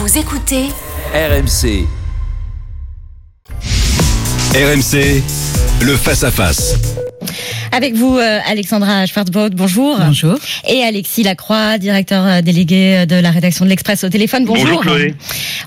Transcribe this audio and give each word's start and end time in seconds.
Vous 0.00 0.16
écoutez 0.16 0.68
RMC. 1.12 1.84
RMC, 4.54 5.22
le 5.82 5.96
face-à-face. 5.96 7.07
Avec 7.70 7.94
vous, 7.94 8.16
euh, 8.16 8.40
Alexandra 8.46 9.06
Schwarzbaud, 9.06 9.50
bonjour. 9.50 9.98
Bonjour. 9.98 10.36
Et 10.68 10.82
Alexis 10.82 11.22
Lacroix, 11.22 11.78
directeur 11.78 12.26
euh, 12.26 12.40
délégué 12.40 13.06
de 13.06 13.16
la 13.16 13.30
rédaction 13.30 13.64
de 13.64 13.70
l'Express 13.70 14.04
au 14.04 14.08
téléphone. 14.08 14.44
Bonjour. 14.44 14.64
Bonjour, 14.64 14.80
Chloé. 14.82 15.14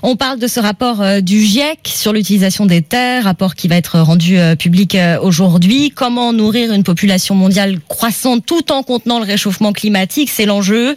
On 0.02 0.16
parle 0.16 0.38
de 0.40 0.48
ce 0.48 0.58
rapport 0.58 1.00
euh, 1.00 1.20
du 1.20 1.40
GIEC 1.40 1.78
sur 1.84 2.12
l'utilisation 2.12 2.66
des 2.66 2.82
terres, 2.82 3.24
rapport 3.24 3.54
qui 3.54 3.68
va 3.68 3.76
être 3.76 4.00
rendu 4.00 4.36
euh, 4.36 4.56
public 4.56 4.96
euh, 4.96 5.18
aujourd'hui. 5.20 5.90
Comment 5.94 6.32
nourrir 6.32 6.72
une 6.72 6.82
population 6.82 7.36
mondiale 7.36 7.78
croissante 7.86 8.44
tout 8.44 8.72
en 8.72 8.82
contenant 8.82 9.20
le 9.20 9.24
réchauffement 9.24 9.72
climatique, 9.72 10.28
c'est 10.28 10.44
l'enjeu. 10.44 10.96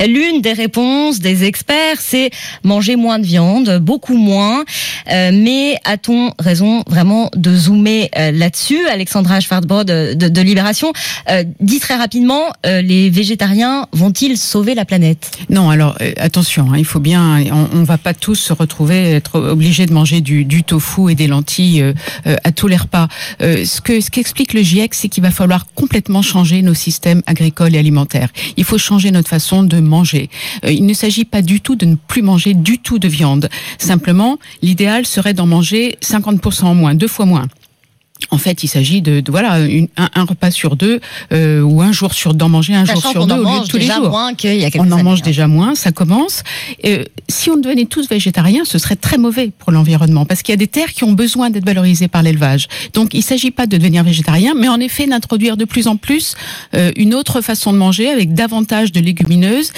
L'une 0.00 0.40
des 0.40 0.52
réponses 0.52 1.18
des 1.18 1.44
experts, 1.44 2.00
c'est 2.00 2.30
manger 2.62 2.96
moins 2.96 3.18
de 3.18 3.26
viande, 3.26 3.78
beaucoup 3.78 4.16
moins. 4.16 4.64
Euh, 5.10 5.30
mais 5.32 5.76
a-t-on 5.84 6.32
raison 6.38 6.84
vraiment 6.86 7.30
de 7.34 7.54
zoomer 7.56 8.08
euh, 8.16 8.30
là-dessus? 8.30 8.86
Alexandra 8.86 9.40
Schwarzbrod 9.40 9.86
de, 9.86 10.14
de, 10.14 10.28
de 10.28 10.43
Libération 10.44 10.92
euh, 11.30 11.44
dit 11.60 11.80
très 11.80 11.96
rapidement, 11.96 12.52
euh, 12.66 12.82
les 12.82 13.10
végétariens 13.10 13.86
vont-ils 13.92 14.36
sauver 14.36 14.74
la 14.74 14.84
planète? 14.84 15.30
Non, 15.50 15.70
alors 15.70 15.96
euh, 16.00 16.12
attention, 16.18 16.72
hein, 16.72 16.78
il 16.78 16.84
faut 16.84 17.00
bien, 17.00 17.42
on, 17.52 17.68
on 17.72 17.82
va 17.84 17.98
pas 17.98 18.14
tous 18.14 18.36
se 18.36 18.52
retrouver 18.52 19.12
être 19.12 19.40
obligés 19.40 19.86
de 19.86 19.92
manger 19.92 20.20
du, 20.20 20.62
tofu 20.62 21.10
et 21.10 21.14
des 21.14 21.26
lentilles 21.26 21.82
euh, 21.82 22.36
à 22.44 22.52
tous 22.52 22.68
les 22.68 22.76
repas. 22.76 23.08
Ce 23.40 23.80
que 23.80 24.00
ce 24.00 24.10
qu'explique 24.10 24.54
le 24.54 24.62
GIEC, 24.62 24.94
c'est 24.94 25.08
qu'il 25.08 25.22
va 25.22 25.30
falloir 25.30 25.66
complètement 25.74 26.22
changer 26.22 26.62
nos 26.62 26.74
systèmes 26.74 27.22
agricoles 27.26 27.74
et 27.74 27.78
alimentaires. 27.78 28.28
Il 28.56 28.64
faut 28.64 28.78
changer 28.78 29.10
notre 29.10 29.28
façon 29.28 29.62
de 29.62 29.80
manger. 29.80 30.30
Il 30.66 30.86
ne 30.86 30.94
s'agit 30.94 31.24
pas 31.24 31.42
du 31.42 31.60
tout 31.60 31.76
de 31.76 31.86
ne 31.86 31.96
plus 31.96 32.22
manger 32.22 32.54
du 32.54 32.78
tout 32.78 32.98
de 32.98 33.08
viande. 33.08 33.48
Simplement, 33.78 34.38
l'idéal 34.62 35.06
serait 35.06 35.34
d'en 35.34 35.46
manger 35.46 35.96
50% 36.02 36.64
en 36.64 36.74
moins, 36.74 36.94
deux 36.94 37.08
fois 37.08 37.26
moins. 37.26 37.46
En 38.30 38.38
fait, 38.38 38.62
il 38.62 38.68
s'agit 38.68 39.02
de, 39.02 39.20
de 39.20 39.30
voilà 39.30 39.58
une- 39.60 39.88
un, 39.96 40.08
un 40.14 40.24
repas 40.24 40.52
sur 40.52 40.76
deux 40.76 41.00
euh, 41.32 41.60
ou 41.62 41.82
un 41.82 41.90
jour 41.90 42.14
sur 42.14 42.32
d'en 42.32 42.48
manger 42.48 42.72
un 42.74 42.84
jour 42.84 43.02
sur 43.10 43.26
deux 43.26 43.34
au 43.34 43.42
lieu 43.44 43.60
de 43.60 43.66
tous 43.66 43.76
les 43.76 43.86
jours. 43.86 44.08
moins 44.10 44.34
qu'il 44.34 44.54
y 44.54 44.64
a 44.64 44.70
On 44.76 44.82
en 44.88 44.92
années, 44.92 45.02
mange 45.02 45.18
hein. 45.18 45.24
déjà 45.24 45.48
moins, 45.48 45.74
ça 45.74 45.90
commence. 45.90 46.42
Euh, 46.84 47.02
si 47.28 47.50
on 47.50 47.56
devenait 47.56 47.86
tous 47.86 48.08
végétariens, 48.08 48.64
ce 48.64 48.78
serait 48.78 48.94
très 48.96 49.18
mauvais 49.18 49.50
pour 49.58 49.72
l'environnement, 49.72 50.24
parce 50.26 50.42
qu'il 50.42 50.52
y 50.52 50.54
a 50.54 50.56
des 50.56 50.68
terres 50.68 50.92
qui 50.92 51.02
ont 51.04 51.12
besoin 51.12 51.50
d'être 51.50 51.66
valorisées 51.66 52.06
par 52.08 52.22
l'élevage. 52.22 52.68
Donc, 52.92 53.14
il 53.14 53.18
ne 53.18 53.22
s'agit 53.24 53.50
pas 53.50 53.66
de 53.66 53.76
devenir 53.76 54.04
végétarien, 54.04 54.54
mais 54.56 54.68
en 54.68 54.78
effet 54.80 55.06
d'introduire 55.06 55.56
de 55.56 55.64
plus 55.64 55.86
en 55.88 55.96
plus 55.96 56.34
euh, 56.74 56.92
une 56.96 57.14
autre 57.14 57.40
façon 57.40 57.72
de 57.72 57.78
manger, 57.78 58.08
avec 58.10 58.32
davantage 58.32 58.92
de 58.92 59.00
légumineuses, 59.00 59.72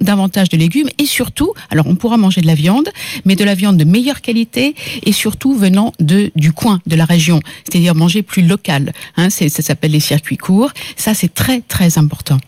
davantage 0.00 0.48
de 0.50 0.56
légumes, 0.58 0.88
et 0.98 1.06
surtout, 1.06 1.52
alors 1.70 1.86
on 1.86 1.94
pourra 1.94 2.18
manger 2.18 2.40
de 2.42 2.46
la 2.46 2.54
viande, 2.54 2.88
mais 3.24 3.36
de 3.36 3.44
la 3.44 3.54
viande 3.54 3.78
de 3.78 3.84
meilleure 3.84 4.20
qualité, 4.20 4.74
et 5.04 5.12
surtout 5.12 5.54
venant 5.54 5.92
de 5.98 6.30
du 6.36 6.52
coin, 6.52 6.80
de 6.86 6.96
la 6.96 7.04
région, 7.06 7.40
c'est-à-dire 7.80 7.94
manger 7.94 8.22
plus 8.22 8.46
local. 8.46 8.92
Hein, 9.16 9.30
c'est- 9.30 9.48
ça 9.48 9.62
s'appelle 9.62 9.92
les 9.92 10.00
circuits 10.00 10.36
courts. 10.36 10.72
Ça, 10.96 11.14
c'est 11.14 11.32
très 11.32 11.60
très 11.62 11.96
important. 11.98 12.38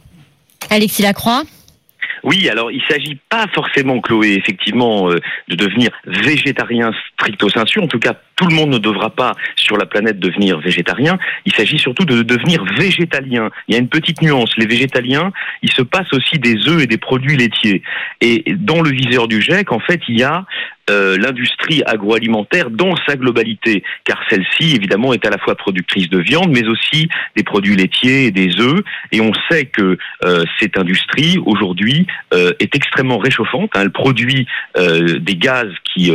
Alexis 0.71 1.03
Lacroix 1.03 1.43
Oui, 2.25 2.49
alors 2.49 2.71
il 2.71 2.81
s'agit 2.89 3.19
pas 3.31 3.47
forcément, 3.55 4.01
Chloé, 4.01 4.35
effectivement, 4.35 5.11
euh, 5.11 5.19
de 5.49 5.57
devenir 5.57 5.91
végétarien 6.07 6.93
stricto 7.15 7.49
sensu. 7.49 7.81
En 7.81 7.89
tout 7.89 7.99
cas, 7.99 8.15
tout 8.43 8.49
le 8.49 8.57
monde 8.57 8.71
ne 8.71 8.79
devra 8.79 9.11
pas 9.11 9.37
sur 9.55 9.77
la 9.77 9.87
planète 9.87 10.19
devenir 10.19 10.59
végétarien. 10.59 11.17
Il 11.47 11.55
s'agit 11.55 11.79
surtout 11.79 12.05
de 12.05 12.23
devenir 12.23 12.65
végétalien. 12.77 13.51
Il 13.69 13.75
y 13.75 13.77
a 13.77 13.81
une 13.81 13.89
petite 13.89 14.21
nuance. 14.21 14.51
Les 14.57 14.67
végétaliens, 14.67 15.33
il 15.63 15.71
se 15.71 15.83
passe 15.83 16.13
aussi 16.13 16.41
des 16.41 16.57
œufs 16.69 16.83
et 16.83 16.89
des 16.89 16.99
produits 16.99 17.37
laitiers. 17.37 17.83
Et 18.21 18.43
dans 18.57 18.83
le 18.83 18.91
viseur 18.91 19.29
du 19.29 19.41
GIEC, 19.41 19.71
en 19.71 19.79
fait, 19.79 20.01
il 20.09 20.19
y 20.19 20.25
a 20.25 20.45
euh, 20.91 21.17
l'industrie 21.17 21.85
agroalimentaire 21.87 22.69
dans 22.69 22.97
sa 23.07 23.15
globalité, 23.15 23.85
car 24.05 24.21
celle-ci, 24.29 24.75
évidemment, 24.75 25.13
est 25.13 25.25
à 25.25 25.31
la 25.31 25.39
fois 25.39 25.55
productrice 25.55 26.11
de 26.11 26.19
viande, 26.19 26.51
mais 26.51 26.67
aussi 26.67 27.09
des 27.37 27.45
produits 27.45 27.77
laitiers 27.77 28.27
et 28.27 28.31
des 28.33 28.59
œufs. 28.59 28.81
Et 29.13 29.21
on 29.21 29.31
sait 29.49 29.67
que 29.67 29.97
euh, 30.25 30.45
cette 30.59 30.77
industrie, 30.77 31.39
aujourd'hui, 31.47 32.09
euh, 32.35 32.53
est 32.59 32.75
extrêmement 32.75 33.19
réchauffante. 33.19 33.71
hein. 33.75 33.83
Elle 33.83 33.93
produit 33.93 34.47
des 34.75 35.37
gaz 35.37 35.69
qui 35.85 36.11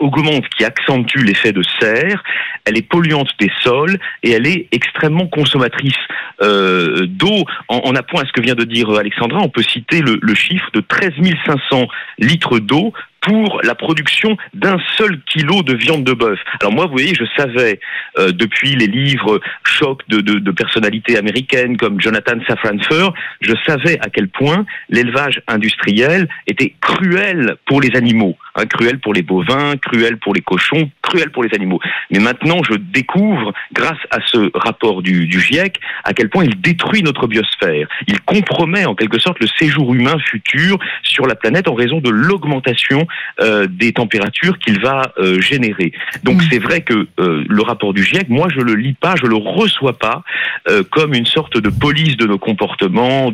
augmentent, 0.00 0.48
qui 0.56 0.64
accentuent 0.64 1.24
l'effet 1.24 1.52
de 1.52 1.62
Elle 1.82 2.76
est 2.76 2.88
polluante 2.88 3.30
des 3.38 3.50
sols 3.62 3.98
et 4.22 4.32
elle 4.32 4.46
est 4.46 4.68
extrêmement 4.72 5.26
consommatrice 5.26 5.94
euh, 6.42 7.06
d'eau. 7.06 7.44
En, 7.68 7.78
en 7.84 7.94
appoint 7.94 8.22
à 8.22 8.26
ce 8.26 8.32
que 8.32 8.40
vient 8.40 8.54
de 8.54 8.64
dire 8.64 8.90
Alexandra, 8.90 9.40
on 9.40 9.48
peut 9.48 9.62
citer 9.62 10.00
le, 10.00 10.18
le 10.20 10.34
chiffre 10.34 10.68
de 10.72 10.80
13 10.80 11.12
500 11.46 11.88
litres 12.18 12.58
d'eau 12.58 12.92
pour 13.20 13.60
la 13.62 13.74
production 13.74 14.36
d'un 14.54 14.78
seul 14.96 15.20
kilo 15.26 15.62
de 15.62 15.74
viande 15.74 16.04
de 16.04 16.12
bœuf. 16.12 16.38
Alors 16.60 16.72
moi, 16.72 16.86
vous 16.86 16.92
voyez, 16.92 17.14
je 17.14 17.24
savais 17.36 17.80
euh, 18.18 18.32
depuis 18.32 18.76
les 18.76 18.86
livres 18.86 19.40
chocs 19.64 20.02
de, 20.08 20.20
de, 20.20 20.38
de 20.38 20.50
personnalités 20.50 21.16
américaines 21.16 21.76
comme 21.76 22.00
Jonathan 22.00 22.38
Safran 22.46 22.78
Foer, 22.88 23.12
je 23.40 23.54
savais 23.66 23.98
à 24.00 24.08
quel 24.08 24.28
point 24.28 24.64
l'élevage 24.88 25.42
industriel 25.48 26.28
était 26.46 26.74
cruel 26.80 27.56
pour 27.66 27.80
les 27.80 27.96
animaux, 27.96 28.36
hein, 28.54 28.66
cruel 28.66 28.98
pour 28.98 29.14
les 29.14 29.22
bovins, 29.22 29.76
cruel 29.76 30.16
pour 30.18 30.34
les 30.34 30.40
cochons, 30.40 30.90
cruel 31.02 31.30
pour 31.30 31.44
les 31.44 31.54
animaux. 31.54 31.80
Mais 32.10 32.18
maintenant, 32.18 32.62
je 32.62 32.74
découvre, 32.74 33.52
grâce 33.72 33.98
à 34.10 34.18
ce 34.26 34.50
rapport 34.54 35.02
du, 35.02 35.26
du 35.26 35.40
GIEC, 35.40 35.78
à 36.04 36.12
quel 36.14 36.30
point 36.30 36.44
il 36.44 36.60
détruit 36.60 37.02
notre 37.02 37.26
biosphère. 37.26 37.86
Il 38.06 38.20
compromet 38.22 38.86
en 38.86 38.94
quelque 38.94 39.18
sorte 39.18 39.40
le 39.40 39.46
séjour 39.58 39.94
humain 39.94 40.18
futur 40.18 40.78
sur 41.02 41.26
la 41.26 41.34
planète 41.34 41.68
en 41.68 41.74
raison 41.74 42.00
de 42.00 42.10
l'augmentation 42.10 43.06
euh, 43.40 43.66
des 43.68 43.92
températures 43.92 44.58
qu'il 44.58 44.80
va 44.80 45.12
euh, 45.18 45.40
générer. 45.40 45.92
Donc 46.24 46.40
Mm. 46.40 46.46
c'est 46.50 46.58
vrai 46.58 46.80
que 46.82 47.06
euh, 47.18 47.44
le 47.48 47.62
rapport 47.62 47.92
du 47.92 48.02
GIEC, 48.02 48.28
moi 48.28 48.48
je 48.54 48.60
le 48.60 48.74
lis 48.74 48.94
pas, 48.94 49.14
je 49.16 49.26
le 49.26 49.36
reçois 49.36 49.98
pas 49.98 50.22
euh, 50.68 50.82
comme 50.90 51.14
une 51.14 51.26
sorte 51.26 51.58
de 51.58 51.70
police 51.70 52.16
de 52.16 52.26
nos 52.26 52.38
comportements, 52.38 53.32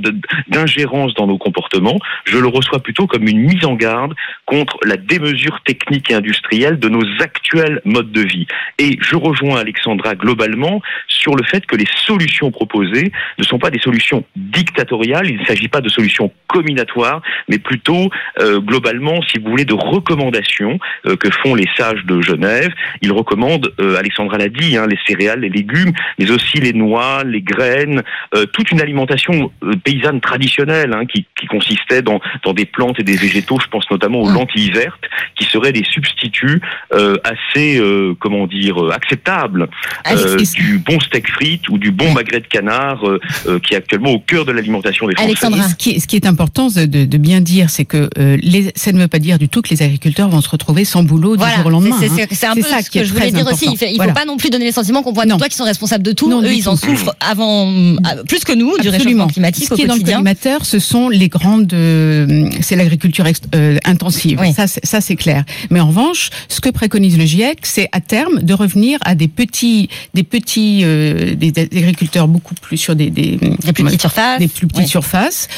d'ingérence 0.49 1.15
dans 1.15 1.27
nos 1.27 1.39
comportements. 1.39 1.99
Je 2.25 2.39
le 2.39 2.49
reçois 2.49 2.81
plutôt 2.81 3.07
comme 3.07 3.27
une 3.29 3.41
mise 3.41 3.65
en 3.65 3.75
garde 3.75 4.15
contre 4.45 4.79
la 4.85 4.97
démesure 4.97 5.61
technique 5.65 6.11
et 6.11 6.15
industrielle 6.15 6.79
de 6.79 6.89
nos 6.89 7.05
actuels 7.21 7.81
modes 7.85 8.13
de 8.13 8.23
vie. 8.23 8.47
Et 8.79 8.99
je 9.01 9.17
rejoins 9.17 9.59
Alexandra 9.59 10.15
globalement 10.15 10.81
sur 11.09 11.35
le 11.35 11.45
fait 11.45 11.67
que 11.67 11.77
les 11.77 11.89
solutions 12.07 12.51
proposées 12.51 13.13
ne 13.39 13.45
sont 13.45 13.59
pas 13.59 13.71
des 13.71 13.81
solutions 13.81 14.25
dictatoriales, 14.37 15.29
il 15.29 15.41
ne 15.41 15.45
s'agit 15.45 15.69
pas 15.69 15.81
de 15.81 15.89
solutions 15.89 16.33
combinatoires, 16.49 17.23
mais 17.49 17.59
plutôt 17.59 18.11
euh, 18.41 18.61
globalement, 18.61 19.21
si 19.23 19.39
vous 19.39 19.51
voulez, 19.51 19.65
de 19.67 19.75
recommandations 19.75 20.79
euh, 21.07 21.17
que 21.17 21.29
font 21.43 21.55
les 21.55 21.69
sages 21.77 22.05
de 22.07 22.21
Genève. 22.21 22.73
Ils 23.03 23.13
recommandent, 23.13 23.73
euh, 23.81 23.97
Alexandra 23.99 24.39
l'a 24.39 24.49
dit, 24.49 24.77
hein, 24.77 24.87
les 24.89 24.99
céréales, 25.07 25.41
les 25.41 25.49
légumes, 25.51 25.93
mais 26.19 26.31
aussi 26.31 26.59
les 26.59 26.73
noix, 26.73 27.23
les 27.25 27.43
graines, 27.43 28.03
euh, 28.35 28.47
toute 28.47 28.71
une 28.71 28.81
alimentation 28.81 29.51
euh, 29.63 29.73
paysanne 29.85 30.21
traditionnelle 30.21 30.93
hein, 30.95 31.05
qui, 31.07 31.27
qui 31.39 31.47
consistait 31.47 32.03
dans, 32.03 32.21
dans 32.45 32.55
des 32.55 32.65
plantes 32.65 32.99
et 33.01 33.03
des 33.03 33.17
végétaux. 33.17 33.59
Je 33.61 33.69
pense 33.69 33.85
notamment 33.91 34.21
aux 34.23 34.31
lentilles 34.31 34.71
vertes, 34.71 35.05
qui 35.37 35.45
seraient 35.45 35.73
des 35.73 35.85
substituts 35.85 36.61
euh, 36.95 37.17
assez, 37.25 37.79
euh, 37.79 38.15
comment 38.19 38.47
dire, 38.47 38.77
acceptables 38.93 39.69
Ah, 40.05 40.15
euh, 40.15 40.37
du 40.55 40.79
bon 40.79 40.99
steak 41.01 41.29
frites 41.31 41.69
ou 41.69 41.79
du 41.79 41.91
bon 41.91 42.13
magret 42.13 42.41
de 42.41 42.47
canard 42.47 43.07
euh, 43.09 43.21
euh, 43.47 43.59
qui 43.59 43.75
est 43.75 43.79
actuellement 43.79 44.13
au 44.13 44.21
cœur 44.21 44.45
de 44.45 44.53
l'alimentation 44.53 45.07
des 45.07 45.15
Français. 45.15 45.29
Alexandra. 45.29 45.63
Ce, 45.69 45.75
qui 45.75 45.91
est, 45.91 45.99
ce 46.01 46.07
qui 46.07 46.17
est 46.17 46.27
important 46.27 46.69
de, 46.69 46.87
de- 46.87 47.05
de 47.05 47.19
bien 47.19 47.41
dire, 47.41 47.71
c'est 47.71 47.85
que 47.85 48.09
euh, 48.19 48.37
les, 48.43 48.71
ça 48.75 48.93
ne 48.93 48.99
veut 49.01 49.09
pas 49.09 49.19
dire 49.19 49.39
du 49.39 49.49
tout 49.49 49.56
que 49.63 49.71
les 49.71 49.83
agriculteurs 49.83 50.29
vont 50.29 50.41
se 50.41 50.49
retrouver 50.49 50.85
sans 50.85 51.03
boulot 51.03 51.33
du 51.37 51.39
Voilà, 51.39 51.57
jour 51.57 51.67
au 51.67 51.71
lendemain. 51.71 51.97
c'est- 52.01 52.07
hein. 52.45 52.51
un 52.51 52.55
peu 52.55 52.63
ça 52.63 52.83
ce 52.83 52.91
que 52.91 53.05
je 53.05 53.13
voulais 53.13 53.31
dire 53.31 53.47
aussi. 53.47 53.67
important. 53.67 53.87
Il 53.87 53.91
ne 53.93 53.97
Voilà. 53.97 54.13
faut 54.13 54.19
pas 54.21 54.25
non 54.25 54.37
plus 54.37 54.51
donner 54.51 54.67
le 54.67 54.73
sentiment 54.73 55.03
qu'on 55.03 55.13
voit 55.13 55.27
Non. 55.27 55.37
toi 55.39 55.49
qui 55.49 55.57
sont 55.57 55.65
responsables 55.65 56.03
de 56.05 56.13
tout. 56.13 56.29
Non, 56.29 56.43
Eux, 56.43 56.49
du 56.49 56.55
ils 56.55 56.69
en 56.69 56.77
souffrent 56.77 57.15
avant, 57.21 57.69
euh, 57.71 57.97
plus 58.29 58.45
que 58.45 58.53
nous 58.53 58.67
du 58.79 58.89
réchauffement 58.89 58.95
Absolument. 58.97 59.27
climatique 59.29 59.69
Ce 59.69 59.75
au 59.75 59.77
qui 59.77 59.83
est 59.83 59.87
dans 59.87 59.95
le 59.95 60.01
quotidien. 60.01 60.17
collimateur, 60.19 60.65
ce 60.65 60.79
sont 60.79 61.09
les 61.09 61.29
grandes, 61.29 61.73
euh, 61.73 62.49
c'est 62.61 62.77
l'agriculture 62.77 63.25
euh, 63.55 63.79
intensive. 63.85 64.39
Oui. 64.41 64.53
Ça, 64.53 64.67
c'est- 65.01 65.17
clair. 65.17 65.45
Mais 65.71 65.81
en 65.81 65.89
revanche, 65.89 66.31
ce 66.49 66.61
que 66.61 66.69
préconise 66.69 67.17
le 67.17 67.25
GIEC, 67.25 67.61
c'est 67.63 67.89
à 67.93 68.01
terme 68.01 68.41
de 68.43 68.53
revenir 68.55 68.99
à 69.03 69.15
des 69.15 69.29
petits, 69.29 69.89
des 70.15 70.23
petits, 70.25 70.81
euh, 70.85 71.35
des, 71.35 71.51
des 71.53 71.63
agriculteurs 71.63 72.29
beaucoup 72.29 72.55
plus 72.55 72.77
sur 72.77 72.95
des, 72.97 73.11
des, 73.11 73.37
Des 73.37 73.73
plus 73.73 73.85
petites 73.85 74.01
surfaces. 74.01 74.39
des 74.39 74.49
plus 74.49 74.67
petites 74.67 74.83
Oui. 74.85 74.89
surfaces, 74.89 75.49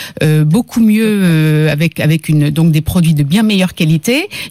beaucoup 0.44 0.80
mieux 0.80 1.68
avec 1.70 2.00
avec 2.00 2.28
une 2.28 2.50
donc 2.50 2.70
des 2.72 2.80
produits 2.80 3.14
de 3.14 3.22
bien 3.22 3.42
meilleure 3.42 3.74
qualité. 3.74 3.87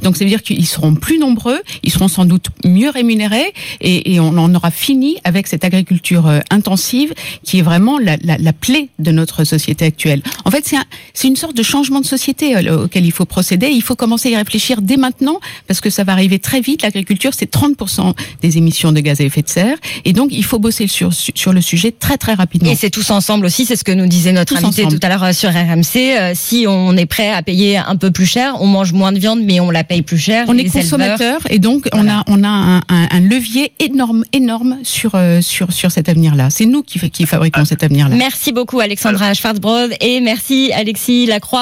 Donc 0.04 0.18
ça 0.18 0.24
veut 0.26 0.30
dire 0.30 0.42
qu'ils 0.44 0.66
seront 0.66 0.96
plus 0.96 1.20
nombreux, 1.20 1.60
ils 1.84 1.92
seront 1.92 2.08
sans 2.08 2.26
doute 2.26 2.48
mieux 2.66 2.90
rémunérés 2.90 3.54
et, 3.82 4.14
et 4.14 4.20
on 4.20 4.38
en 4.38 4.54
aura 4.56 4.72
fini 4.72 5.18
avec 5.24 5.48
cette 5.48 5.64
agriculture 5.64 6.28
euh, 6.28 6.40
intensive 6.50 7.14
qui 7.44 7.60
est 7.60 7.62
vraiment 7.62 7.98
la, 8.00 8.18
la, 8.24 8.38
la 8.38 8.54
plaie 8.54 8.90
de 9.00 9.12
notre 9.12 9.44
société 9.44 9.86
actuelle. 9.86 10.22
En 10.46 10.52
fait, 10.52 10.64
c'est 10.66 10.78
un- 10.78 10.86
c'est 11.14 11.28
une 11.28 11.36
sorte 11.36 11.56
de 11.56 11.64
changement 11.64 12.00
de 12.02 12.06
société 12.06 12.56
euh, 12.56 12.86
auquel 12.86 13.06
il 13.06 13.12
faut 13.12 13.26
procéder. 13.26 13.68
Il 13.68 13.82
faut 13.82 13.96
commencer 13.96 14.30
à 14.30 14.32
y 14.32 14.36
réfléchir 14.38 14.82
dès 14.82 14.98
maintenant 14.98 15.40
parce 15.68 15.82
que 15.82 15.90
ça 15.90 16.04
va 16.04 16.14
arriver 16.14 16.40
très 16.40 16.62
vite. 16.62 16.82
L'agriculture, 16.82 17.32
c'est 17.38 17.52
30% 17.54 18.14
des 18.42 18.58
émissions 18.58 18.92
de 18.92 19.00
gaz 19.00 19.20
à 19.22 19.24
effet 19.24 19.42
de 19.42 19.50
serre. 19.50 19.78
Et 20.06 20.14
donc, 20.14 20.30
il 20.32 20.44
faut 20.44 20.60
bosser 20.60 20.88
sur, 20.88 21.14
sur 21.14 21.54
le 21.54 21.62
sujet 21.62 21.92
très, 21.92 22.18
très 22.18 22.34
rapidement. 22.34 22.72
Et 22.72 22.76
c'est 22.76 22.90
tous 22.90 23.10
ensemble 23.12 23.46
aussi, 23.46 23.66
c'est 23.66 23.76
ce 23.76 23.84
que 23.84 23.92
nous 23.92 24.06
disait 24.08 24.32
notre 24.32 24.56
Tous 24.56 24.64
invité 24.64 24.84
ensemble. 24.86 25.00
tout 25.00 25.06
à 25.06 25.10
l'heure 25.10 25.24
euh, 25.24 25.34
sur 25.34 25.50
RMC. 25.50 25.96
Euh, 25.98 26.32
si 26.36 26.66
on 26.68 26.96
est 26.96 27.06
prêt 27.06 27.30
à 27.32 27.42
payer 27.44 27.78
un 27.78 27.96
peu 27.96 28.12
plus 28.12 28.26
cher, 28.26 28.56
on 28.62 28.68
mange 28.68 28.94
moins 28.94 29.12
de 29.12 29.20
viande, 29.20 29.27
mais 29.36 29.60
on 29.60 29.70
la 29.72 29.84
paye 29.84 30.02
plus 30.02 30.18
cher. 30.18 30.46
on 30.48 30.58
est 30.58 30.64
consommateur 30.70 31.40
et 31.50 31.60
donc 31.60 31.88
on 31.94 32.08
a 32.10 32.24
on 32.28 32.44
a 32.44 32.48
un, 32.48 32.78
un- 32.78 33.08
un 33.12 33.20
levier 33.20 33.72
énorme 33.80 34.24
énorme 34.34 34.78
sur 34.84 35.12
euh, 35.16 35.42
sur 35.42 35.72
sur 35.74 35.92
cet 35.92 36.08
avenir-là. 36.10 36.50
C'est 36.50 36.66
nous 36.66 36.84
qui 36.84 37.00
qui 37.10 37.26
fabriquons 37.26 37.66
cet 37.66 37.84
avenir-là. 37.84 38.16
Merci 38.16 38.52
beaucoup 38.52 38.80
Alexandra 38.80 39.34
Schwarzbrod 39.34 39.92
et 40.02 40.20
merci 40.22 40.72
Alexis 40.74 41.26
Lacroix. 41.26 41.58